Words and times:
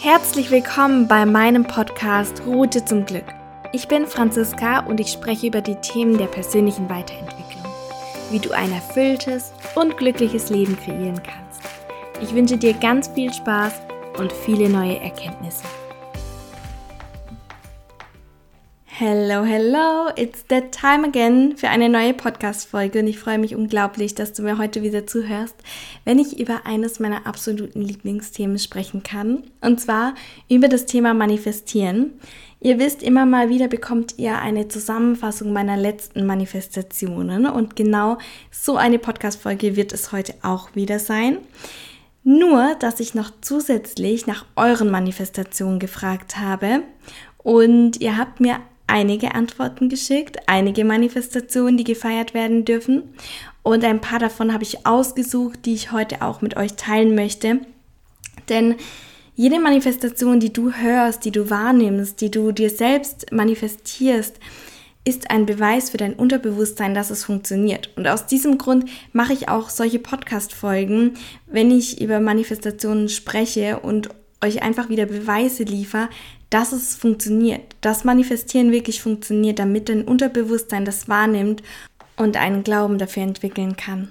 Herzlich 0.00 0.52
willkommen 0.52 1.08
bei 1.08 1.26
meinem 1.26 1.64
Podcast 1.64 2.42
Route 2.46 2.84
zum 2.84 3.04
Glück. 3.04 3.24
Ich 3.72 3.88
bin 3.88 4.06
Franziska 4.06 4.86
und 4.86 5.00
ich 5.00 5.08
spreche 5.08 5.48
über 5.48 5.60
die 5.60 5.74
Themen 5.74 6.16
der 6.16 6.28
persönlichen 6.28 6.88
Weiterentwicklung, 6.88 7.64
wie 8.30 8.38
du 8.38 8.52
ein 8.52 8.70
erfülltes 8.70 9.52
und 9.74 9.96
glückliches 9.96 10.50
Leben 10.50 10.78
kreieren 10.78 11.20
kannst. 11.20 11.62
Ich 12.22 12.32
wünsche 12.32 12.56
dir 12.56 12.74
ganz 12.74 13.08
viel 13.08 13.34
Spaß 13.34 13.72
und 14.18 14.32
viele 14.32 14.68
neue 14.68 15.00
Erkenntnisse. 15.00 15.64
Hello, 19.00 19.44
hello, 19.44 20.08
it's 20.16 20.44
that 20.48 20.72
time 20.72 21.06
again 21.06 21.56
für 21.56 21.68
eine 21.68 21.88
neue 21.88 22.14
Podcast-Folge. 22.14 22.98
Und 22.98 23.06
ich 23.06 23.20
freue 23.20 23.38
mich 23.38 23.54
unglaublich, 23.54 24.16
dass 24.16 24.32
du 24.32 24.42
mir 24.42 24.58
heute 24.58 24.82
wieder 24.82 25.06
zuhörst, 25.06 25.54
wenn 26.04 26.18
ich 26.18 26.40
über 26.40 26.66
eines 26.66 26.98
meiner 26.98 27.24
absoluten 27.24 27.80
Lieblingsthemen 27.80 28.58
sprechen 28.58 29.04
kann. 29.04 29.44
Und 29.60 29.80
zwar 29.80 30.16
über 30.50 30.66
das 30.66 30.86
Thema 30.86 31.14
Manifestieren. 31.14 32.14
Ihr 32.58 32.80
wisst, 32.80 33.04
immer 33.04 33.24
mal 33.24 33.50
wieder 33.50 33.68
bekommt 33.68 34.18
ihr 34.18 34.40
eine 34.40 34.66
Zusammenfassung 34.66 35.52
meiner 35.52 35.76
letzten 35.76 36.26
Manifestationen. 36.26 37.46
Und 37.46 37.76
genau 37.76 38.18
so 38.50 38.78
eine 38.78 38.98
Podcast-Folge 38.98 39.76
wird 39.76 39.92
es 39.92 40.10
heute 40.10 40.34
auch 40.42 40.74
wieder 40.74 40.98
sein. 40.98 41.38
Nur, 42.24 42.74
dass 42.80 42.98
ich 42.98 43.14
noch 43.14 43.30
zusätzlich 43.42 44.26
nach 44.26 44.44
euren 44.56 44.90
Manifestationen 44.90 45.78
gefragt 45.78 46.36
habe. 46.36 46.82
Und 47.44 48.00
ihr 48.00 48.18
habt 48.18 48.40
mir 48.40 48.58
einige 48.88 49.34
Antworten 49.34 49.88
geschickt, 49.88 50.38
einige 50.46 50.84
Manifestationen, 50.84 51.76
die 51.76 51.84
gefeiert 51.84 52.34
werden 52.34 52.64
dürfen. 52.64 53.14
Und 53.62 53.84
ein 53.84 54.00
paar 54.00 54.18
davon 54.18 54.52
habe 54.52 54.64
ich 54.64 54.86
ausgesucht, 54.86 55.64
die 55.64 55.74
ich 55.74 55.92
heute 55.92 56.22
auch 56.22 56.40
mit 56.40 56.56
euch 56.56 56.74
teilen 56.74 57.14
möchte. 57.14 57.60
Denn 58.48 58.74
jede 59.36 59.60
Manifestation, 59.60 60.40
die 60.40 60.52
du 60.52 60.72
hörst, 60.72 61.24
die 61.24 61.30
du 61.30 61.48
wahrnimmst, 61.48 62.20
die 62.20 62.30
du 62.30 62.50
dir 62.50 62.70
selbst 62.70 63.30
manifestierst, 63.30 64.40
ist 65.04 65.30
ein 65.30 65.46
Beweis 65.46 65.90
für 65.90 65.96
dein 65.96 66.14
Unterbewusstsein, 66.14 66.94
dass 66.94 67.10
es 67.10 67.24
funktioniert. 67.24 67.90
Und 67.96 68.08
aus 68.08 68.26
diesem 68.26 68.58
Grund 68.58 68.90
mache 69.12 69.32
ich 69.32 69.48
auch 69.48 69.70
solche 69.70 69.98
Podcast-Folgen, 69.98 71.14
wenn 71.46 71.70
ich 71.70 72.00
über 72.00 72.20
Manifestationen 72.20 73.08
spreche 73.08 73.78
und 73.78 74.10
euch 74.42 74.62
einfach 74.62 74.88
wieder 74.88 75.06
Beweise 75.06 75.62
liefere, 75.62 76.08
dass 76.50 76.72
es 76.72 76.94
funktioniert, 76.96 77.60
dass 77.80 78.04
Manifestieren 78.04 78.72
wirklich 78.72 79.02
funktioniert, 79.02 79.58
damit 79.58 79.88
dein 79.88 80.04
Unterbewusstsein 80.04 80.84
das 80.84 81.08
wahrnimmt 81.08 81.62
und 82.16 82.36
einen 82.36 82.64
Glauben 82.64 82.98
dafür 82.98 83.22
entwickeln 83.22 83.76
kann. 83.76 84.08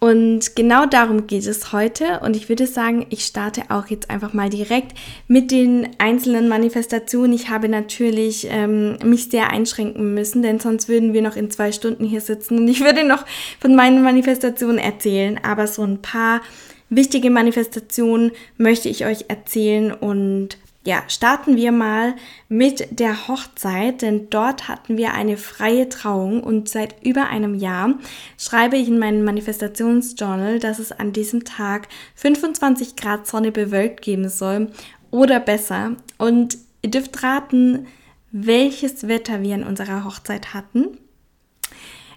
Und 0.00 0.54
genau 0.54 0.86
darum 0.86 1.26
geht 1.26 1.44
es 1.44 1.72
heute 1.72 2.20
und 2.20 2.36
ich 2.36 2.48
würde 2.48 2.68
sagen, 2.68 3.06
ich 3.10 3.24
starte 3.24 3.62
auch 3.68 3.88
jetzt 3.88 4.10
einfach 4.10 4.32
mal 4.32 4.48
direkt 4.48 4.96
mit 5.26 5.50
den 5.50 5.88
einzelnen 5.98 6.48
Manifestationen. 6.48 7.32
Ich 7.32 7.48
habe 7.48 7.68
natürlich 7.68 8.46
ähm, 8.48 8.96
mich 9.02 9.28
sehr 9.28 9.50
einschränken 9.50 10.14
müssen, 10.14 10.42
denn 10.42 10.60
sonst 10.60 10.88
würden 10.88 11.14
wir 11.14 11.22
noch 11.22 11.34
in 11.34 11.50
zwei 11.50 11.72
Stunden 11.72 12.04
hier 12.04 12.20
sitzen 12.20 12.58
und 12.58 12.68
ich 12.68 12.80
würde 12.80 13.02
noch 13.02 13.24
von 13.58 13.74
meinen 13.74 14.04
Manifestationen 14.04 14.78
erzählen, 14.78 15.40
aber 15.42 15.66
so 15.66 15.82
ein 15.82 16.00
paar 16.00 16.42
wichtige 16.90 17.30
Manifestationen 17.30 18.30
möchte 18.56 18.88
ich 18.88 19.04
euch 19.04 19.24
erzählen 19.26 19.92
und 19.92 20.58
ja, 20.88 21.02
starten 21.08 21.58
wir 21.58 21.70
mal 21.70 22.14
mit 22.48 22.98
der 22.98 23.28
Hochzeit, 23.28 24.00
denn 24.00 24.30
dort 24.30 24.68
hatten 24.68 24.96
wir 24.96 25.12
eine 25.12 25.36
freie 25.36 25.90
Trauung 25.90 26.42
und 26.42 26.70
seit 26.70 27.04
über 27.04 27.28
einem 27.28 27.54
Jahr 27.54 27.98
schreibe 28.38 28.78
ich 28.78 28.88
in 28.88 28.98
meinem 28.98 29.22
Manifestationsjournal, 29.22 30.60
dass 30.60 30.78
es 30.78 30.90
an 30.90 31.12
diesem 31.12 31.44
Tag 31.44 31.88
25 32.14 32.96
Grad 32.96 33.26
Sonne 33.26 33.52
bewölkt 33.52 34.00
geben 34.00 34.30
soll 34.30 34.70
oder 35.10 35.40
besser. 35.40 35.96
Und 36.16 36.56
ihr 36.80 36.90
dürft 36.90 37.22
raten, 37.22 37.86
welches 38.32 39.06
Wetter 39.06 39.42
wir 39.42 39.56
in 39.56 39.64
unserer 39.64 40.04
Hochzeit 40.04 40.54
hatten. 40.54 40.96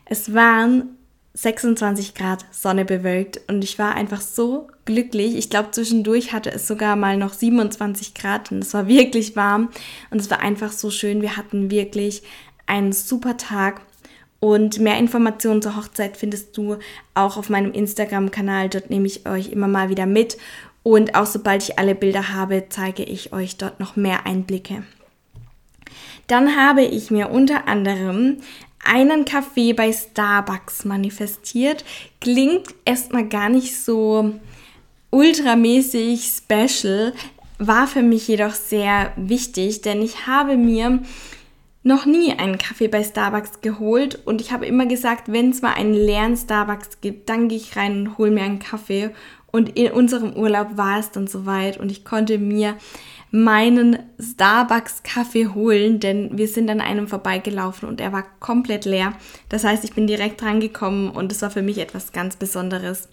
Es 0.05 0.33
waren 0.33 0.95
26 1.33 2.13
Grad 2.13 2.45
Sonne 2.51 2.83
bewölkt 2.83 3.41
und 3.47 3.63
ich 3.63 3.79
war 3.79 3.95
einfach 3.95 4.21
so 4.21 4.67
glücklich. 4.85 5.35
Ich 5.35 5.49
glaube, 5.49 5.71
zwischendurch 5.71 6.33
hatte 6.33 6.51
es 6.51 6.67
sogar 6.67 6.95
mal 6.95 7.17
noch 7.17 7.33
27 7.33 8.13
Grad 8.13 8.51
und 8.51 8.59
es 8.59 8.73
war 8.73 8.87
wirklich 8.89 9.35
warm 9.35 9.69
und 10.09 10.19
es 10.19 10.29
war 10.29 10.41
einfach 10.41 10.71
so 10.71 10.91
schön. 10.91 11.21
Wir 11.21 11.37
hatten 11.37 11.71
wirklich 11.71 12.23
einen 12.67 12.91
super 12.91 13.37
Tag 13.37 13.81
und 14.39 14.79
mehr 14.79 14.97
Informationen 14.97 15.61
zur 15.61 15.77
Hochzeit 15.77 16.17
findest 16.17 16.57
du 16.57 16.77
auch 17.13 17.37
auf 17.37 17.49
meinem 17.49 17.71
Instagram-Kanal. 17.71 18.69
Dort 18.69 18.89
nehme 18.89 19.05
ich 19.05 19.27
euch 19.27 19.51
immer 19.51 19.67
mal 19.67 19.89
wieder 19.89 20.05
mit 20.05 20.37
und 20.83 21.15
auch 21.15 21.27
sobald 21.27 21.63
ich 21.63 21.77
alle 21.77 21.95
Bilder 21.95 22.33
habe, 22.33 22.65
zeige 22.69 23.03
ich 23.03 23.33
euch 23.33 23.57
dort 23.57 23.79
noch 23.79 23.95
mehr 23.95 24.25
Einblicke. 24.25 24.83
Dann 26.27 26.55
habe 26.55 26.81
ich 26.81 27.11
mir 27.11 27.29
unter 27.29 27.67
anderem 27.67 28.37
einen 28.83 29.25
Kaffee 29.25 29.73
bei 29.73 29.91
Starbucks 29.91 30.85
manifestiert. 30.85 31.85
Klingt 32.19 32.73
erstmal 32.85 33.27
gar 33.27 33.49
nicht 33.49 33.77
so 33.79 34.33
ultramäßig 35.11 36.23
special, 36.23 37.13
war 37.59 37.85
für 37.87 38.01
mich 38.01 38.27
jedoch 38.27 38.53
sehr 38.53 39.13
wichtig, 39.15 39.81
denn 39.81 40.01
ich 40.01 40.25
habe 40.25 40.57
mir 40.57 40.99
noch 41.83 42.05
nie 42.05 42.33
einen 42.33 42.57
Kaffee 42.57 42.87
bei 42.87 43.03
Starbucks 43.03 43.61
geholt 43.61 44.19
und 44.25 44.39
ich 44.39 44.51
habe 44.51 44.65
immer 44.65 44.85
gesagt, 44.85 45.31
wenn 45.31 45.49
es 45.49 45.61
mal 45.61 45.73
einen 45.73 45.93
leeren 45.93 46.37
Starbucks 46.37 47.01
gibt, 47.01 47.27
dann 47.29 47.47
gehe 47.47 47.57
ich 47.57 47.75
rein 47.75 48.07
und 48.07 48.17
hole 48.17 48.31
mir 48.31 48.43
einen 48.43 48.59
Kaffee. 48.59 49.11
Und 49.51 49.77
in 49.77 49.91
unserem 49.91 50.33
Urlaub 50.33 50.77
war 50.77 50.99
es 50.99 51.11
dann 51.11 51.27
soweit 51.27 51.77
und 51.77 51.91
ich 51.91 52.05
konnte 52.05 52.37
mir 52.37 52.75
meinen 53.31 53.99
Starbucks-Kaffee 54.19 55.47
holen, 55.47 55.99
denn 55.99 56.37
wir 56.37 56.47
sind 56.47 56.69
an 56.69 56.81
einem 56.81 57.07
vorbeigelaufen 57.07 57.87
und 57.87 58.01
er 58.01 58.11
war 58.11 58.25
komplett 58.39 58.85
leer. 58.85 59.13
Das 59.49 59.63
heißt, 59.63 59.83
ich 59.83 59.93
bin 59.93 60.05
direkt 60.05 60.43
rangekommen 60.43 61.09
und 61.09 61.31
es 61.31 61.41
war 61.41 61.49
für 61.49 61.61
mich 61.61 61.77
etwas 61.77 62.11
ganz 62.11 62.35
Besonderes. 62.35 63.07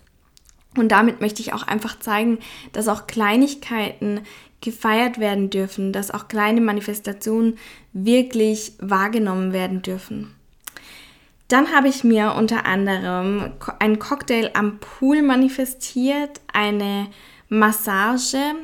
Und 0.76 0.90
damit 0.92 1.20
möchte 1.20 1.40
ich 1.40 1.52
auch 1.52 1.62
einfach 1.62 1.98
zeigen, 1.98 2.38
dass 2.72 2.88
auch 2.88 3.06
Kleinigkeiten 3.06 4.20
gefeiert 4.60 5.18
werden 5.18 5.50
dürfen, 5.50 5.92
dass 5.92 6.10
auch 6.10 6.28
kleine 6.28 6.60
Manifestationen 6.60 7.56
wirklich 7.92 8.72
wahrgenommen 8.80 9.52
werden 9.52 9.82
dürfen. 9.82 10.34
Dann 11.48 11.72
habe 11.74 11.88
ich 11.88 12.04
mir 12.04 12.34
unter 12.36 12.66
anderem 12.66 13.52
einen 13.78 13.98
Cocktail 13.98 14.50
am 14.52 14.78
Pool 14.80 15.22
manifestiert, 15.22 16.42
eine 16.52 17.08
Massage, 17.48 18.54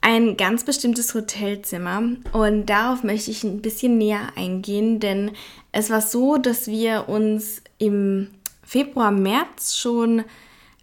ein 0.00 0.36
ganz 0.36 0.64
bestimmtes 0.64 1.14
Hotelzimmer 1.14 2.02
und 2.32 2.66
darauf 2.66 3.04
möchte 3.04 3.30
ich 3.30 3.44
ein 3.44 3.62
bisschen 3.62 3.96
näher 3.98 4.32
eingehen, 4.34 4.98
denn 4.98 5.32
es 5.72 5.90
war 5.90 6.00
so, 6.00 6.36
dass 6.36 6.66
wir 6.66 7.08
uns 7.08 7.62
im 7.78 8.28
Februar, 8.64 9.12
März 9.12 9.76
schon 9.76 10.24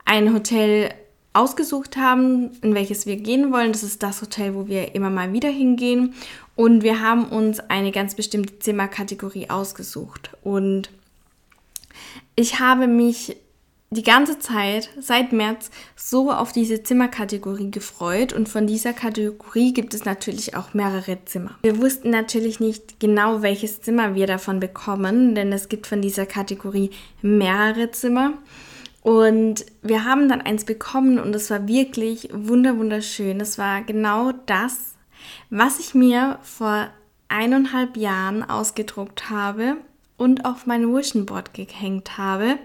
ein 0.06 0.34
Hotel 0.34 0.94
ausgesucht 1.34 1.98
haben, 1.98 2.52
in 2.62 2.74
welches 2.74 3.06
wir 3.06 3.18
gehen 3.18 3.52
wollen. 3.52 3.72
Das 3.72 3.84
ist 3.84 4.02
das 4.02 4.22
Hotel, 4.22 4.56
wo 4.56 4.68
wir 4.68 4.96
immer 4.96 5.10
mal 5.10 5.34
wieder 5.34 5.50
hingehen. 5.50 6.16
Und 6.56 6.84
wir 6.84 7.02
haben 7.02 7.26
uns 7.26 7.60
eine 7.60 7.92
ganz 7.92 8.16
bestimmte 8.16 8.58
Zimmerkategorie 8.60 9.50
ausgesucht. 9.50 10.32
Und 10.42 10.90
ich 12.36 12.60
habe 12.60 12.88
mich 12.88 13.38
die 13.90 14.04
ganze 14.04 14.38
Zeit 14.38 14.90
seit 15.00 15.32
März 15.32 15.72
so 15.96 16.32
auf 16.32 16.52
diese 16.52 16.84
Zimmerkategorie 16.84 17.72
gefreut 17.72 18.34
und 18.34 18.50
von 18.50 18.68
dieser 18.68 18.92
Kategorie 18.92 19.74
gibt 19.74 19.94
es 19.94 20.04
natürlich 20.04 20.56
auch 20.56 20.74
mehrere 20.74 21.24
Zimmer. 21.24 21.58
Wir 21.62 21.78
wussten 21.82 22.10
natürlich 22.10 22.60
nicht 22.60 23.00
genau, 23.00 23.42
welches 23.42 23.82
Zimmer 23.82 24.14
wir 24.14 24.28
davon 24.28 24.60
bekommen, 24.60 25.36
denn 25.36 25.54
es 25.54 25.70
gibt 25.70 25.88
von 25.88 26.02
dieser 26.02 26.26
Kategorie 26.26 26.92
mehrere 27.22 27.92
Zimmer. 27.92 28.34
Und 29.02 29.66
wir 29.82 30.04
haben 30.04 30.28
dann 30.28 30.42
eins 30.42 30.66
bekommen 30.66 31.18
und 31.18 31.34
es 31.34 31.50
war 31.50 31.66
wirklich 31.66 32.28
wunderschön. 32.34 33.40
Es 33.40 33.58
war 33.58 33.82
genau 33.84 34.34
das, 34.48 34.96
was 35.50 35.80
ich 35.80 35.96
mir 35.96 36.40
vor 36.42 36.90
eineinhalb 37.30 37.96
Jahren 37.96 38.44
ausgedruckt 38.44 39.30
habe 39.30 39.78
und 40.18 40.46
auf 40.46 40.66
mein 40.66 40.94
Vision 40.94 41.26
Board 41.28 41.54
gehängt 41.54 42.18
habe. 42.18 42.58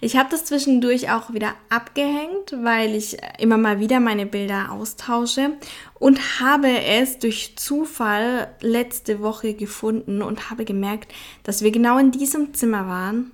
Ich 0.00 0.16
habe 0.16 0.30
das 0.30 0.46
zwischendurch 0.46 1.10
auch 1.10 1.32
wieder 1.32 1.54
abgehängt, 1.68 2.52
weil 2.62 2.94
ich 2.94 3.18
immer 3.38 3.58
mal 3.58 3.80
wieder 3.80 4.00
meine 4.00 4.24
Bilder 4.24 4.72
austausche 4.72 5.52
und 5.98 6.40
habe 6.40 6.68
es 6.68 7.18
durch 7.18 7.56
Zufall 7.56 8.54
letzte 8.60 9.20
Woche 9.20 9.54
gefunden 9.54 10.22
und 10.22 10.50
habe 10.50 10.64
gemerkt, 10.64 11.12
dass 11.42 11.62
wir 11.62 11.70
genau 11.70 11.98
in 11.98 12.12
diesem 12.12 12.54
Zimmer 12.54 12.88
waren, 12.88 13.30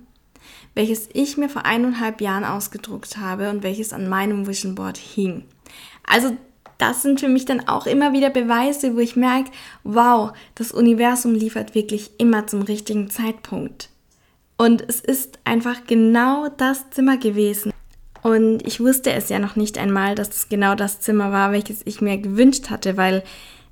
welches 0.75 1.09
ich 1.13 1.37
mir 1.37 1.47
vor 1.47 1.65
eineinhalb 1.65 2.19
Jahren 2.19 2.43
ausgedruckt 2.43 3.17
habe 3.17 3.49
und 3.49 3.63
welches 3.63 3.93
an 3.93 4.09
meinem 4.09 4.45
Vision 4.45 4.75
Board 4.75 4.97
hing. 4.97 5.45
Also 6.05 6.35
das 6.83 7.01
sind 7.01 7.21
für 7.21 7.29
mich 7.29 7.45
dann 7.45 7.65
auch 7.69 7.85
immer 7.85 8.11
wieder 8.11 8.29
Beweise, 8.29 8.95
wo 8.95 8.99
ich 8.99 9.15
merke, 9.15 9.51
wow, 9.85 10.33
das 10.55 10.73
Universum 10.73 11.33
liefert 11.33 11.75
wirklich 11.75 12.11
immer 12.17 12.45
zum 12.45 12.61
richtigen 12.61 13.09
Zeitpunkt. 13.09 13.87
Und 14.57 14.83
es 14.89 14.99
ist 14.99 15.39
einfach 15.45 15.85
genau 15.87 16.49
das 16.49 16.89
Zimmer 16.89 17.15
gewesen. 17.15 17.71
Und 18.21 18.67
ich 18.67 18.81
wusste 18.81 19.13
es 19.13 19.29
ja 19.29 19.39
noch 19.39 19.55
nicht 19.55 19.77
einmal, 19.77 20.15
dass 20.15 20.29
es 20.35 20.49
genau 20.49 20.75
das 20.75 20.99
Zimmer 20.99 21.31
war, 21.31 21.53
welches 21.53 21.81
ich 21.85 22.01
mir 22.01 22.17
gewünscht 22.17 22.69
hatte, 22.69 22.97
weil 22.97 23.23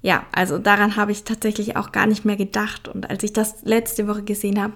ja, 0.02 0.26
also 0.32 0.58
daran 0.58 0.96
habe 0.96 1.12
ich 1.12 1.26
tatsächlich 1.26 1.76
auch 1.76 1.92
gar 1.92 2.08
nicht 2.08 2.24
mehr 2.24 2.38
gedacht. 2.38 2.88
Und 2.88 3.10
als 3.10 3.24
ich 3.24 3.34
das 3.34 3.64
letzte 3.64 4.08
Woche 4.08 4.24
gesehen 4.24 4.60
habe, 4.62 4.74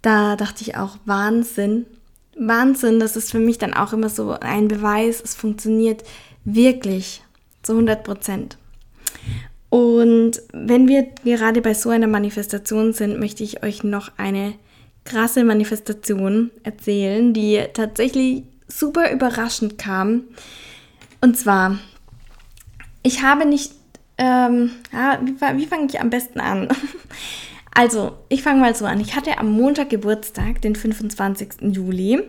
da 0.00 0.36
dachte 0.36 0.62
ich 0.62 0.76
auch, 0.76 0.96
Wahnsinn. 1.04 1.84
Wahnsinn, 2.36 2.98
das 2.98 3.14
ist 3.14 3.30
für 3.30 3.38
mich 3.38 3.58
dann 3.58 3.74
auch 3.74 3.92
immer 3.92 4.08
so 4.08 4.32
ein 4.40 4.68
Beweis, 4.68 5.20
es 5.22 5.34
funktioniert 5.34 6.02
wirklich 6.44 7.21
zu 7.62 7.72
100 7.72 8.04
Prozent. 8.04 8.58
Und 9.70 10.42
wenn 10.52 10.88
wir 10.88 11.08
gerade 11.24 11.62
bei 11.62 11.74
so 11.74 11.88
einer 11.88 12.06
Manifestation 12.06 12.92
sind, 12.92 13.18
möchte 13.18 13.42
ich 13.42 13.62
euch 13.62 13.82
noch 13.84 14.12
eine 14.18 14.54
krasse 15.04 15.44
Manifestation 15.44 16.50
erzählen, 16.62 17.32
die 17.32 17.62
tatsächlich 17.72 18.44
super 18.68 19.10
überraschend 19.10 19.78
kam. 19.78 20.24
Und 21.20 21.38
zwar, 21.38 21.78
ich 23.02 23.22
habe 23.22 23.46
nicht, 23.46 23.72
ähm, 24.18 24.70
ja, 24.92 25.20
wie, 25.22 25.34
wie 25.58 25.66
fange 25.66 25.86
ich 25.86 26.00
am 26.00 26.10
besten 26.10 26.40
an? 26.40 26.68
Also, 27.74 28.18
ich 28.28 28.42
fange 28.42 28.60
mal 28.60 28.74
so 28.74 28.84
an. 28.84 29.00
Ich 29.00 29.16
hatte 29.16 29.38
am 29.38 29.50
Montag 29.50 29.88
Geburtstag, 29.88 30.60
den 30.60 30.76
25. 30.76 31.62
Juli, 31.62 32.22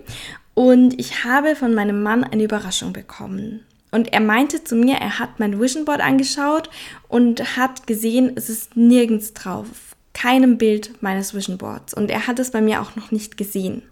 und 0.54 0.98
ich 0.98 1.26
habe 1.26 1.58
von 1.58 1.74
meinem 1.74 2.02
Mann 2.02 2.24
eine 2.24 2.44
Überraschung 2.44 2.94
bekommen. 2.94 3.66
Und 3.94 4.12
er 4.12 4.22
meinte 4.22 4.64
zu 4.64 4.76
mir, 4.76 4.96
er 4.96 5.20
hat 5.20 5.40
mein 5.40 5.60
Vision 5.60 5.86
Board 5.86 6.02
angeschaut 6.02 6.68
und 7.10 7.56
hat 7.56 7.86
gesehen, 7.86 8.32
es 8.36 8.50
ist 8.50 8.76
nirgends 8.76 9.34
drauf, 9.34 9.96
keinem 10.14 10.58
Bild 10.58 11.02
meines 11.04 11.36
Vision 11.36 11.60
Boards. 11.60 11.94
Und 11.94 12.10
er 12.10 12.26
hat 12.26 12.40
es 12.40 12.50
bei 12.50 12.60
mir 12.60 12.82
auch 12.82 12.96
noch 12.96 13.12
nicht 13.12 13.38
gesehen. 13.38 13.84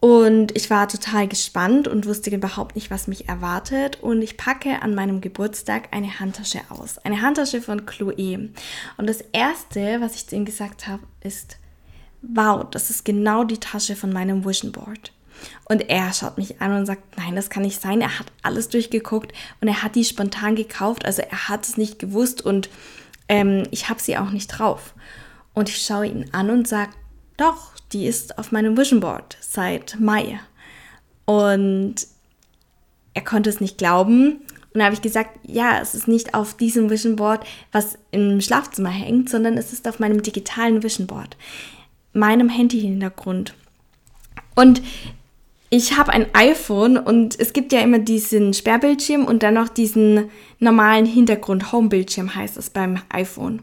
Und 0.00 0.56
ich 0.56 0.70
war 0.70 0.88
total 0.88 1.28
gespannt 1.28 1.86
und 1.86 2.06
wusste 2.06 2.30
überhaupt 2.30 2.76
nicht, 2.76 2.90
was 2.90 3.08
mich 3.08 3.28
erwartet. 3.28 3.98
Und 4.00 4.22
ich 4.22 4.38
packe 4.38 4.80
an 4.80 4.94
meinem 4.94 5.20
Geburtstag 5.20 5.88
eine 5.90 6.18
Handtasche 6.18 6.60
aus. 6.70 6.96
Eine 6.96 7.20
Handtasche 7.20 7.60
von 7.60 7.84
Chloe. 7.84 8.48
Und 8.96 9.06
das 9.06 9.20
Erste, 9.32 10.00
was 10.00 10.14
ich 10.14 10.26
zu 10.28 10.34
ihm 10.34 10.46
gesagt 10.46 10.86
habe, 10.86 11.02
ist, 11.22 11.58
wow, 12.22 12.64
das 12.70 12.88
ist 12.88 13.04
genau 13.04 13.44
die 13.44 13.60
Tasche 13.60 13.96
von 13.96 14.14
meinem 14.14 14.46
Vision 14.46 14.72
Board. 14.72 15.12
Und 15.64 15.88
er 15.88 16.12
schaut 16.12 16.38
mich 16.38 16.60
an 16.60 16.76
und 16.76 16.86
sagt, 16.86 17.16
nein, 17.16 17.36
das 17.36 17.50
kann 17.50 17.62
nicht 17.62 17.80
sein. 17.80 18.00
Er 18.00 18.18
hat 18.18 18.26
alles 18.42 18.68
durchgeguckt 18.68 19.32
und 19.60 19.68
er 19.68 19.82
hat 19.82 19.94
die 19.94 20.04
spontan 20.04 20.56
gekauft. 20.56 21.04
Also 21.04 21.22
er 21.22 21.48
hat 21.48 21.66
es 21.66 21.76
nicht 21.76 21.98
gewusst 21.98 22.42
und 22.42 22.70
ähm, 23.28 23.64
ich 23.70 23.88
habe 23.88 24.00
sie 24.00 24.16
auch 24.16 24.30
nicht 24.30 24.48
drauf. 24.48 24.94
Und 25.54 25.68
ich 25.68 25.78
schaue 25.78 26.06
ihn 26.06 26.30
an 26.32 26.50
und 26.50 26.68
sage, 26.68 26.92
doch, 27.36 27.72
die 27.92 28.06
ist 28.06 28.38
auf 28.38 28.52
meinem 28.52 28.76
Vision 28.76 29.00
Board 29.00 29.36
seit 29.40 29.98
Mai. 29.98 30.40
Und 31.24 32.06
er 33.14 33.22
konnte 33.24 33.50
es 33.50 33.60
nicht 33.60 33.78
glauben. 33.78 34.40
Und 34.72 34.78
da 34.78 34.84
habe 34.84 34.94
ich 34.94 35.02
gesagt, 35.02 35.38
ja, 35.42 35.80
es 35.80 35.94
ist 35.94 36.08
nicht 36.08 36.34
auf 36.34 36.54
diesem 36.54 36.90
Vision 36.90 37.16
Board, 37.16 37.44
was 37.72 37.98
im 38.10 38.40
Schlafzimmer 38.40 38.90
hängt, 38.90 39.28
sondern 39.28 39.56
es 39.56 39.72
ist 39.72 39.88
auf 39.88 39.98
meinem 39.98 40.22
digitalen 40.22 40.82
Vision 40.82 41.06
Board, 41.06 41.36
meinem 42.12 42.48
Handy-Hintergrund. 42.48 43.54
Und 44.54 44.82
ich 45.70 45.98
habe 45.98 46.12
ein 46.12 46.26
iPhone 46.32 46.96
und 46.96 47.38
es 47.38 47.52
gibt 47.52 47.72
ja 47.72 47.80
immer 47.80 47.98
diesen 47.98 48.54
Sperrbildschirm 48.54 49.26
und 49.26 49.42
dann 49.42 49.54
noch 49.54 49.68
diesen 49.68 50.30
normalen 50.60 51.04
Hintergrund, 51.04 51.72
Homebildschirm 51.72 52.34
heißt 52.34 52.56
es 52.56 52.70
beim 52.70 53.00
iPhone. 53.10 53.60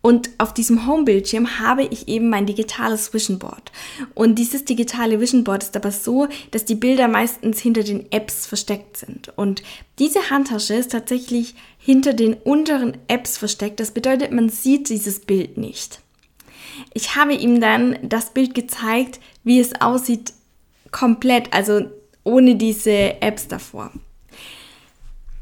Und 0.00 0.30
auf 0.38 0.54
diesem 0.54 0.86
Homebildschirm 0.86 1.58
habe 1.58 1.82
ich 1.82 2.08
eben 2.08 2.30
mein 2.30 2.46
digitales 2.46 3.12
Vision 3.12 3.38
Board. 3.38 3.72
Und 4.14 4.38
dieses 4.38 4.64
digitale 4.64 5.20
Vision 5.20 5.44
Board 5.44 5.64
ist 5.64 5.76
aber 5.76 5.90
so, 5.90 6.28
dass 6.52 6.64
die 6.64 6.76
Bilder 6.76 7.08
meistens 7.08 7.60
hinter 7.60 7.82
den 7.82 8.10
Apps 8.12 8.46
versteckt 8.46 8.96
sind. 8.96 9.36
Und 9.36 9.62
diese 9.98 10.30
Handtasche 10.30 10.74
ist 10.74 10.92
tatsächlich 10.92 11.54
hinter 11.78 12.14
den 12.14 12.34
unteren 12.34 12.96
Apps 13.08 13.36
versteckt. 13.36 13.80
Das 13.80 13.90
bedeutet, 13.90 14.30
man 14.32 14.48
sieht 14.48 14.88
dieses 14.88 15.20
Bild 15.20 15.58
nicht. 15.58 16.00
Ich 16.94 17.16
habe 17.16 17.34
ihm 17.34 17.60
dann 17.60 17.98
das 18.02 18.30
Bild 18.30 18.54
gezeigt, 18.54 19.20
wie 19.42 19.60
es 19.60 19.80
aussieht 19.80 20.32
komplett, 20.90 21.52
also 21.52 21.82
ohne 22.24 22.56
diese 22.56 23.20
Apps 23.22 23.48
davor. 23.48 23.92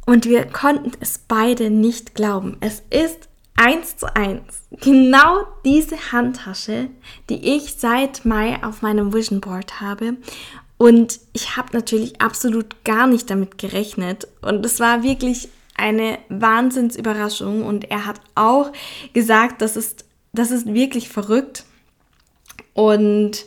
Und 0.07 0.25
wir 0.25 0.47
konnten 0.47 0.93
es 1.01 1.19
beide 1.19 1.71
nicht 1.71 2.15
glauben. 2.15 2.57
Es 2.61 2.83
ist 2.91 3.29
eins 3.57 3.97
zu 3.97 4.15
eins 4.17 4.63
genau 4.71 5.45
diese 5.65 6.13
Handtasche, 6.13 6.89
die 7.29 7.57
ich 7.57 7.75
seit 7.75 8.25
Mai 8.25 8.63
auf 8.63 8.81
meinem 8.83 9.13
Vision 9.13 9.41
Board 9.41 9.81
habe. 9.81 10.17
Und 10.79 11.21
ich 11.33 11.57
habe 11.57 11.71
natürlich 11.73 12.21
absolut 12.21 12.85
gar 12.85 13.07
nicht 13.07 13.29
damit 13.29 13.59
gerechnet. 13.59 14.29
Und 14.41 14.65
es 14.65 14.79
war 14.79 15.03
wirklich 15.03 15.49
eine 15.75 16.19
Wahnsinnsüberraschung. 16.29 17.67
Und 17.67 17.91
er 17.91 18.07
hat 18.07 18.21
auch 18.35 18.73
gesagt, 19.13 19.61
das 19.61 19.77
ist, 19.77 20.05
das 20.33 20.53
ist 20.53 20.73
wirklich 20.73 21.09
verrückt. 21.09 21.65
Und 22.75 23.45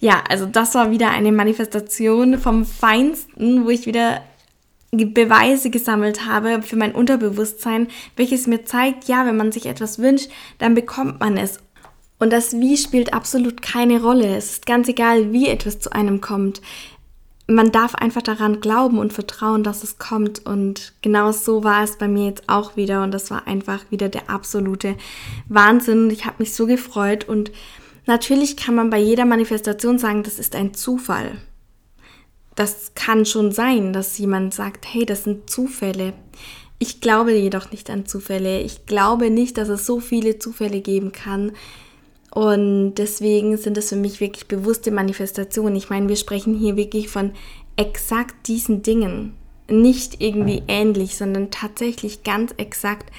ja, 0.00 0.22
also 0.28 0.46
das 0.46 0.74
war 0.74 0.90
wieder 0.90 1.10
eine 1.10 1.32
Manifestation 1.32 2.38
vom 2.38 2.64
Feinsten, 2.64 3.64
wo 3.64 3.70
ich 3.70 3.86
wieder 3.86 4.22
Beweise 4.94 5.70
gesammelt 5.70 6.26
habe 6.26 6.60
für 6.60 6.76
mein 6.76 6.94
Unterbewusstsein, 6.94 7.88
welches 8.16 8.46
mir 8.46 8.66
zeigt, 8.66 9.08
ja, 9.08 9.24
wenn 9.24 9.38
man 9.38 9.50
sich 9.50 9.64
etwas 9.64 9.98
wünscht, 9.98 10.28
dann 10.58 10.74
bekommt 10.74 11.18
man 11.18 11.38
es. 11.38 11.60
Und 12.18 12.30
das 12.30 12.52
Wie 12.52 12.76
spielt 12.76 13.14
absolut 13.14 13.62
keine 13.62 14.02
Rolle. 14.02 14.36
Es 14.36 14.52
ist 14.52 14.66
ganz 14.66 14.88
egal, 14.88 15.32
wie 15.32 15.48
etwas 15.48 15.80
zu 15.80 15.92
einem 15.92 16.20
kommt. 16.20 16.60
Man 17.48 17.72
darf 17.72 17.94
einfach 17.94 18.22
daran 18.22 18.60
glauben 18.60 18.98
und 18.98 19.12
vertrauen, 19.12 19.64
dass 19.64 19.82
es 19.82 19.98
kommt. 19.98 20.44
Und 20.46 20.92
genau 21.00 21.32
so 21.32 21.64
war 21.64 21.82
es 21.82 21.98
bei 21.98 22.06
mir 22.06 22.26
jetzt 22.26 22.48
auch 22.48 22.76
wieder. 22.76 23.02
Und 23.02 23.12
das 23.12 23.30
war 23.30 23.48
einfach 23.48 23.80
wieder 23.90 24.08
der 24.08 24.30
absolute 24.30 24.94
Wahnsinn. 25.48 26.10
Ich 26.10 26.26
habe 26.26 26.36
mich 26.38 26.54
so 26.54 26.66
gefreut 26.66 27.26
und 27.26 27.50
Natürlich 28.06 28.56
kann 28.56 28.74
man 28.74 28.90
bei 28.90 28.98
jeder 28.98 29.24
Manifestation 29.24 29.98
sagen, 29.98 30.22
das 30.22 30.38
ist 30.38 30.56
ein 30.56 30.74
Zufall. 30.74 31.38
Das 32.54 32.92
kann 32.94 33.24
schon 33.24 33.52
sein, 33.52 33.92
dass 33.92 34.18
jemand 34.18 34.52
sagt, 34.52 34.86
hey, 34.92 35.06
das 35.06 35.24
sind 35.24 35.48
Zufälle. 35.48 36.12
Ich 36.78 37.00
glaube 37.00 37.32
jedoch 37.32 37.70
nicht 37.70 37.88
an 37.90 38.06
Zufälle. 38.06 38.60
Ich 38.60 38.86
glaube 38.86 39.30
nicht, 39.30 39.56
dass 39.56 39.68
es 39.68 39.86
so 39.86 40.00
viele 40.00 40.38
Zufälle 40.38 40.80
geben 40.80 41.12
kann. 41.12 41.52
Und 42.34 42.94
deswegen 42.94 43.56
sind 43.56 43.78
es 43.78 43.90
für 43.90 43.96
mich 43.96 44.20
wirklich 44.20 44.48
bewusste 44.48 44.90
Manifestationen. 44.90 45.76
Ich 45.76 45.90
meine, 45.90 46.08
wir 46.08 46.16
sprechen 46.16 46.54
hier 46.54 46.76
wirklich 46.76 47.08
von 47.08 47.32
exakt 47.76 48.48
diesen 48.48 48.82
Dingen. 48.82 49.34
Nicht 49.68 50.20
irgendwie 50.20 50.62
ähnlich, 50.66 51.16
sondern 51.16 51.50
tatsächlich 51.50 52.24
ganz 52.24 52.52
exakt 52.56 53.12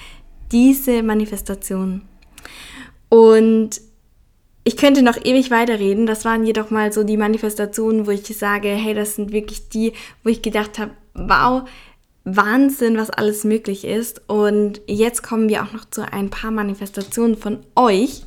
diese 0.52 1.02
Manifestation. 1.02 2.02
Und 3.08 3.80
ich 4.64 4.78
könnte 4.78 5.02
noch 5.02 5.18
ewig 5.22 5.50
weiterreden. 5.50 6.06
Das 6.06 6.24
waren 6.24 6.44
jedoch 6.44 6.70
mal 6.70 6.92
so 6.92 7.04
die 7.04 7.18
Manifestationen, 7.18 8.06
wo 8.06 8.10
ich 8.10 8.26
sage, 8.36 8.68
hey, 8.68 8.94
das 8.94 9.14
sind 9.14 9.30
wirklich 9.30 9.68
die, 9.68 9.92
wo 10.22 10.30
ich 10.30 10.40
gedacht 10.40 10.78
habe, 10.78 10.92
wow, 11.12 11.68
Wahnsinn, 12.24 12.96
was 12.96 13.10
alles 13.10 13.44
möglich 13.44 13.84
ist. 13.84 14.22
Und 14.26 14.80
jetzt 14.86 15.22
kommen 15.22 15.50
wir 15.50 15.62
auch 15.62 15.72
noch 15.72 15.84
zu 15.84 16.10
ein 16.10 16.30
paar 16.30 16.50
Manifestationen 16.50 17.36
von 17.36 17.58
euch. 17.76 18.22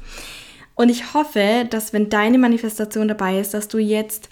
Und 0.75 0.89
ich 0.89 1.15
hoffe, 1.15 1.65
dass 1.67 1.91
wenn 1.91 2.09
deine 2.09 2.37
Manifestation 2.37 3.07
dabei 3.07 3.39
ist, 3.39 3.55
dass 3.55 3.67
du 3.67 3.79
jetzt 3.79 4.29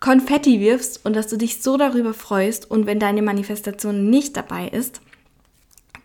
Konfetti 0.00 0.60
wirfst 0.60 1.04
und 1.04 1.14
dass 1.14 1.28
du 1.28 1.36
dich 1.36 1.62
so 1.62 1.76
darüber 1.76 2.14
freust. 2.14 2.68
Und 2.68 2.86
wenn 2.86 2.98
deine 2.98 3.22
Manifestation 3.22 4.10
nicht 4.10 4.36
dabei 4.36 4.66
ist, 4.68 5.00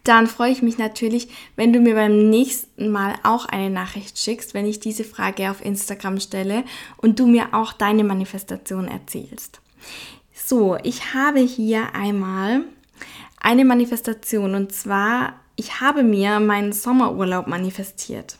dann 0.04 0.28
freue 0.28 0.52
ich 0.52 0.62
mich 0.62 0.78
natürlich, 0.78 1.30
wenn 1.56 1.72
du 1.72 1.80
mir 1.80 1.96
beim 1.96 2.30
nächsten 2.30 2.92
Mal 2.92 3.16
auch 3.24 3.46
eine 3.46 3.70
Nachricht 3.70 4.20
schickst, 4.20 4.54
wenn 4.54 4.66
ich 4.66 4.82
diese 4.82 5.06
Frage 5.06 5.50
auf 5.50 5.64
Instagram 5.64 6.20
stelle 6.20 6.66
und 6.98 7.20
du 7.20 7.28
mir 7.28 7.54
auch 7.54 7.72
deine 7.72 8.04
Manifestation 8.04 8.88
erzählst. 8.88 9.62
So, 10.34 10.78
ich 10.84 11.14
habe 11.14 11.40
hier 11.40 11.96
einmal 11.96 12.64
eine 13.40 13.64
Manifestation 13.64 14.56
und 14.56 14.74
zwar, 14.74 15.40
ich 15.56 15.80
habe 15.80 16.04
mir 16.04 16.42
meinen 16.42 16.74
Sommerurlaub 16.74 17.48
manifestiert. 17.48 18.38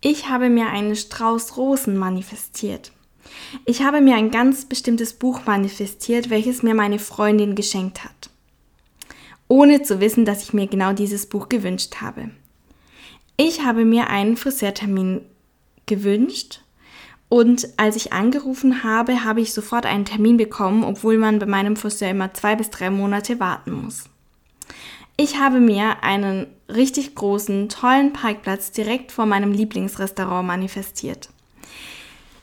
Ich 0.00 0.28
habe 0.28 0.48
mir 0.48 0.66
einen 0.66 0.96
Strauß 0.96 1.56
Rosen 1.56 1.96
manifestiert. 1.96 2.90
Ich 3.66 3.84
habe 3.84 4.00
mir 4.00 4.16
ein 4.16 4.32
ganz 4.32 4.64
bestimmtes 4.64 5.12
Buch 5.12 5.42
manifestiert, 5.46 6.28
welches 6.28 6.64
mir 6.64 6.74
meine 6.74 6.98
Freundin 6.98 7.54
geschenkt 7.54 8.02
hat 8.02 8.31
ohne 9.52 9.82
zu 9.82 10.00
wissen, 10.00 10.24
dass 10.24 10.42
ich 10.42 10.54
mir 10.54 10.66
genau 10.66 10.94
dieses 10.94 11.26
Buch 11.26 11.50
gewünscht 11.50 11.96
habe. 12.00 12.30
Ich 13.36 13.62
habe 13.62 13.84
mir 13.84 14.08
einen 14.08 14.38
Friseurtermin 14.38 15.20
gewünscht 15.84 16.62
und 17.28 17.68
als 17.76 17.96
ich 17.96 18.14
angerufen 18.14 18.82
habe, 18.82 19.24
habe 19.24 19.42
ich 19.42 19.52
sofort 19.52 19.84
einen 19.84 20.06
Termin 20.06 20.38
bekommen, 20.38 20.84
obwohl 20.84 21.18
man 21.18 21.38
bei 21.38 21.44
meinem 21.44 21.76
Friseur 21.76 22.08
immer 22.08 22.32
zwei 22.32 22.56
bis 22.56 22.70
drei 22.70 22.88
Monate 22.88 23.40
warten 23.40 23.72
muss. 23.72 24.04
Ich 25.18 25.38
habe 25.38 25.60
mir 25.60 26.02
einen 26.02 26.46
richtig 26.70 27.14
großen, 27.14 27.68
tollen 27.68 28.14
Parkplatz 28.14 28.72
direkt 28.72 29.12
vor 29.12 29.26
meinem 29.26 29.52
Lieblingsrestaurant 29.52 30.46
manifestiert. 30.46 31.28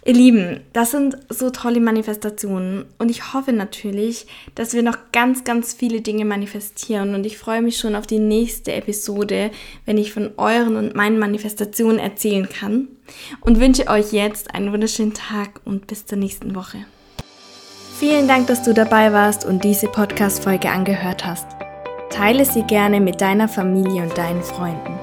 Ihr 0.10 0.16
Lieben, 0.16 0.62
das 0.74 0.90
sind 0.90 1.20
so 1.30 1.52
tolle 1.52 1.80
Manifestationen 1.80 2.86
und 2.98 3.12
ich 3.12 3.32
hoffe 3.32 3.54
natürlich, 3.54 4.26
dass 4.56 4.74
wir 4.74 4.82
noch 4.82 4.98
ganz, 5.12 5.44
ganz 5.44 5.76
viele 5.76 6.02
Dinge 6.02 6.26
manifestieren 6.26 7.14
und 7.14 7.28
ich 7.28 7.38
freue 7.38 7.62
mich 7.62 7.78
schon 7.78 7.96
auf 7.96 8.08
die 8.08 8.18
nächste 8.18 8.74
Episode, 8.74 9.52
wenn 9.86 10.00
ich 10.00 10.12
von 10.12 10.32
euren 10.38 10.78
und 10.78 10.96
meinen 10.96 11.20
Manifestationen 11.20 12.00
erzählen 12.00 12.50
kann 12.50 12.88
und 13.42 13.60
wünsche 13.60 13.86
euch 13.88 14.12
jetzt 14.12 14.56
einen 14.56 14.74
wunderschönen 14.74 15.14
Tag 15.14 15.62
und 15.64 15.86
bis 15.86 16.08
zur 16.08 16.18
nächsten 16.18 16.56
Woche. 16.56 16.80
Vielen 18.00 18.28
Dank, 18.28 18.48
dass 18.48 18.64
du 18.64 18.74
dabei 18.74 19.14
warst 19.14 19.46
und 19.46 19.64
diese 19.64 19.90
Podcast-Folge 19.90 20.72
angehört 20.72 21.24
hast. 21.24 21.46
Teile 22.10 22.46
sie 22.46 22.64
gerne 22.64 23.00
mit 23.00 23.22
deiner 23.22 23.48
Familie 23.48 24.02
und 24.02 24.18
deinen 24.18 24.42
Freunden. 24.42 24.98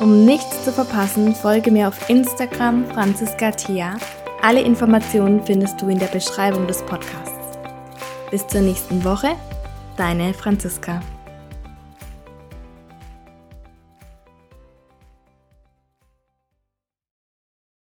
Um 0.00 0.24
nichts 0.24 0.64
zu 0.64 0.72
verpassen, 0.72 1.36
folge 1.36 1.70
mir 1.70 1.86
auf 1.86 2.10
Instagram 2.10 2.84
Franziska 2.86 3.52
Thea 3.52 3.96
alle 4.42 4.62
Informationen 4.62 5.44
findest 5.44 5.80
du 5.80 5.88
in 5.88 5.98
der 5.98 6.06
Beschreibung 6.06 6.66
des 6.66 6.82
Podcasts. 6.82 7.58
Bis 8.30 8.46
zur 8.46 8.62
nächsten 8.62 9.04
Woche, 9.04 9.36
deine 9.96 10.32
Franziska. 10.32 11.02